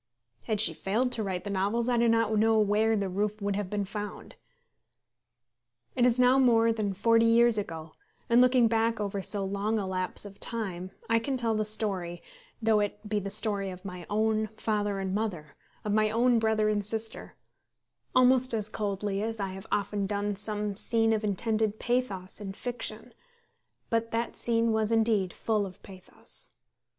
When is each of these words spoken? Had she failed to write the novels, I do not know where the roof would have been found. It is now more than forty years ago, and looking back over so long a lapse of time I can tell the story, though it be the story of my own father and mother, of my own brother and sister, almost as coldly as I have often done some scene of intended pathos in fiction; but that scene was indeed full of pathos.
Had 0.47 0.59
she 0.59 0.73
failed 0.73 1.11
to 1.11 1.21
write 1.21 1.43
the 1.43 1.51
novels, 1.51 1.87
I 1.87 1.95
do 1.95 2.09
not 2.09 2.35
know 2.35 2.57
where 2.57 2.97
the 2.97 3.07
roof 3.07 3.39
would 3.39 3.55
have 3.55 3.69
been 3.69 3.85
found. 3.85 4.35
It 5.95 6.07
is 6.07 6.17
now 6.19 6.39
more 6.39 6.73
than 6.73 6.95
forty 6.95 7.27
years 7.27 7.59
ago, 7.59 7.91
and 8.27 8.41
looking 8.41 8.67
back 8.67 8.99
over 8.99 9.21
so 9.21 9.45
long 9.45 9.77
a 9.77 9.85
lapse 9.85 10.25
of 10.25 10.39
time 10.39 10.89
I 11.07 11.19
can 11.19 11.37
tell 11.37 11.53
the 11.53 11.63
story, 11.65 12.23
though 12.59 12.79
it 12.79 13.07
be 13.07 13.19
the 13.19 13.29
story 13.29 13.69
of 13.69 13.85
my 13.85 14.07
own 14.09 14.47
father 14.57 14.97
and 14.97 15.13
mother, 15.13 15.55
of 15.85 15.93
my 15.93 16.09
own 16.09 16.39
brother 16.39 16.67
and 16.67 16.83
sister, 16.83 17.35
almost 18.15 18.55
as 18.55 18.69
coldly 18.69 19.21
as 19.21 19.39
I 19.39 19.49
have 19.49 19.67
often 19.71 20.07
done 20.07 20.35
some 20.35 20.75
scene 20.75 21.13
of 21.13 21.23
intended 21.23 21.77
pathos 21.79 22.41
in 22.41 22.53
fiction; 22.53 23.13
but 23.91 24.09
that 24.09 24.35
scene 24.35 24.71
was 24.71 24.91
indeed 24.91 25.31
full 25.31 25.63
of 25.63 25.83
pathos. 25.83 26.49